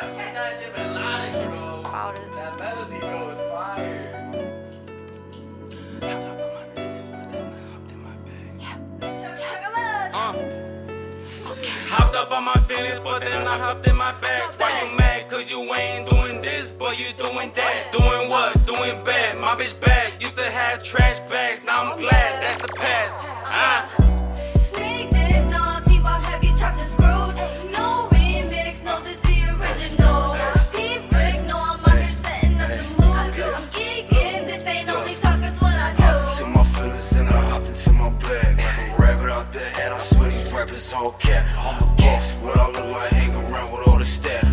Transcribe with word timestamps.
Check 0.00 0.32
that 0.32 0.58
shit. 0.58 0.74
That 0.74 2.58
melody, 2.58 2.98
bro, 3.00 3.30
is 3.30 3.38
fire. 3.50 4.06
Hopped 11.88 12.16
up 12.16 12.30
on 12.32 12.44
my 12.44 12.54
feelings, 12.54 13.00
but 13.00 13.20
then 13.20 13.46
I 13.46 13.58
hopped 13.58 13.86
in 13.86 13.96
my 13.96 14.12
bag. 14.22 14.44
Why 14.56 14.80
you 14.80 14.96
mad? 14.96 15.28
Cause 15.28 15.50
you 15.50 15.58
ain't 15.74 16.08
doing 16.08 16.40
this, 16.40 16.72
but 16.72 16.98
you 16.98 17.12
doing 17.12 17.52
that. 17.54 17.92
Doing 17.92 18.30
what? 18.30 18.54
Doing 18.64 19.04
bad. 19.04 19.38
My 19.38 19.54
bitch 19.54 19.78
bad. 19.82 20.10
Used 20.18 20.36
to 20.36 20.50
have 20.50 20.82
trash 20.82 21.20
bags, 21.28 21.66
I'm 40.72 41.82
a 41.82 41.96
boss, 41.96 42.40
what 42.40 42.56
I 42.56 42.70
look 42.70 42.94
like, 42.94 43.10
hang 43.10 43.34
around 43.34 43.72
with 43.72 43.88
all 43.88 43.98
the 43.98 44.04
staff. 44.04 44.44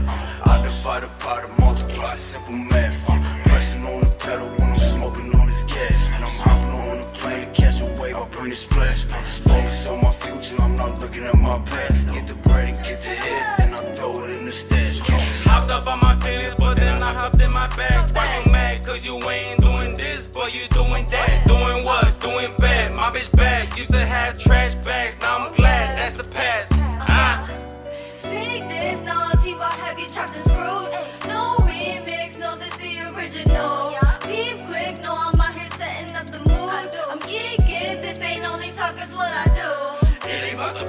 I 0.48 0.64
divide 0.64 1.04
the 1.04 1.16
pot 1.20 1.46
and 1.48 1.60
multiply, 1.60 2.16
simple 2.16 2.54
math. 2.54 3.10
I'm 3.12 3.42
pressing 3.44 3.86
on 3.86 4.02
the 4.02 4.18
pedal 4.20 4.50
when 4.50 4.72
I'm 4.72 4.78
smoking 4.78 5.36
on 5.36 5.46
this 5.46 5.64
gas. 5.66 6.12
And 6.14 6.24
I'm 6.24 6.30
hopping 6.30 6.74
on 6.74 6.98
the 6.98 7.08
plane 7.20 7.46
to 7.46 7.62
catch 7.62 7.82
a 7.82 8.02
wave, 8.02 8.18
I 8.18 8.26
bring 8.30 8.50
the 8.50 8.56
splash. 8.56 9.04
Focus 9.04 9.88
on 9.88 10.02
my 10.02 10.10
future, 10.10 10.56
I'm 10.60 10.76
not 10.76 11.00
looking 11.00 11.24
at 11.24 11.38
my 11.38 11.60
past. 11.60 12.14
Get 12.14 12.26
the 12.26 12.34
bread 12.34 12.68
and 12.68 12.84
get 12.84 13.00
the 13.00 13.10
head, 13.10 13.60
then 13.60 13.74
I 13.76 13.94
throw 13.94 14.24
it 14.24 14.38
in 14.38 14.46
the 14.46 14.52
stash. 14.52 15.00
Hopped 15.46 15.70
up 15.70 15.86
on 15.86 16.00
my 16.00 16.16
feelings, 16.16 16.56
but 16.58 16.78
then 16.78 17.02
I 17.04 17.14
hopped 17.14 17.40
in 17.40 17.52
my 17.52 17.68
bag. 17.78 18.10
Why 18.16 18.44
you 18.44 18.52
mad? 18.52 18.84
Cause 18.86 19.06
you 19.06 19.18
ain't 19.30 19.62
doing 19.62 19.94
this, 19.94 20.28
but 20.28 20.54
you 20.54 20.68
doing 20.70 21.06
that. 21.08 21.46
Doing 21.46 21.86
what? 21.86 22.20
Doing 22.20 22.54
bad. 22.58 22.96
My 22.98 23.12
bitch 23.12 23.32
bad. 23.36 23.78
Used 23.78 23.92
to 23.92 24.06
have 24.06 24.40
trash 24.40 24.74
bags, 24.76 24.97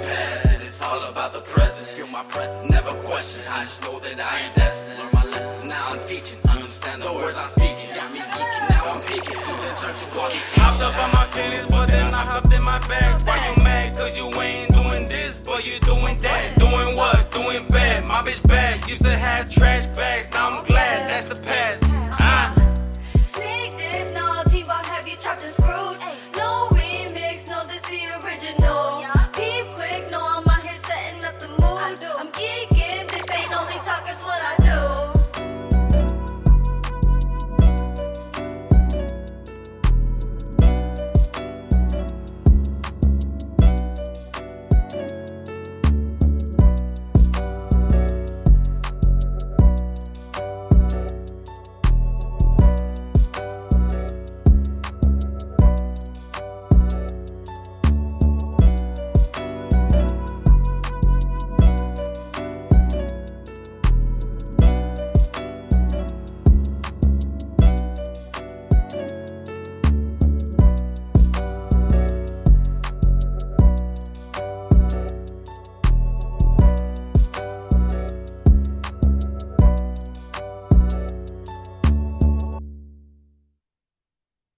past, 0.09 0.51
it 0.51 0.67
is 0.67 0.81
all 0.83 1.03
about 1.05 1.33
the 1.33 1.43
present. 1.45 1.89
Feel 1.97 2.09
my 2.09 2.25
presence, 2.31 2.71
never 2.71 2.95
question. 3.09 3.41
I 3.51 3.63
just 3.63 3.83
know 3.83 3.99
that 4.01 4.23
I 4.23 4.45
am 4.45 4.53
destined. 4.55 4.99
Learn 4.99 5.11
my 5.13 5.25
lessons, 5.31 5.65
now 5.65 5.87
I'm 5.89 6.01
teaching. 6.05 6.39
Understand 6.49 7.03
the 7.03 7.13
words 7.13 7.37
I'm 7.37 7.47
speaking. 7.47 7.89
Got 7.95 8.13
me 8.15 8.21
geeking, 8.21 8.71
now 8.71 8.85
I'm 8.87 9.01
peeking. 9.03 9.39
Then 9.63 9.75
turn 9.77 9.95
to 9.95 10.21
all 10.21 10.31
these 10.31 10.55
Hopped 10.57 10.83
up 10.83 10.97
on 11.05 11.11
my 11.13 11.25
feelings, 11.35 11.67
but 11.69 11.87
then 11.87 12.15
I 12.15 12.25
hopped 12.25 12.53
in 12.53 12.63
my 12.65 12.79
bag. 12.89 13.23
Why 13.27 13.37
you 13.47 13.63
mad? 13.63 13.97
Cause 13.97 14.17
you 14.17 14.27
ain't 14.41 14.73
doing 14.73 15.07
this, 15.07 15.39
but 15.39 15.67
you 15.67 15.79
doing 15.81 16.17
that. 16.19 16.59
Doing 16.59 16.97
what? 16.97 17.31
Doing 17.33 17.67
bad. 17.69 18.09
My 18.09 18.23
bitch 18.23 18.47
bad. 18.47 18.87
Used 18.89 19.03
to 19.03 19.17
have 19.17 19.51
trash 19.51 19.87
bags, 19.97 20.31
now 20.33 20.61
I'm 20.61 20.65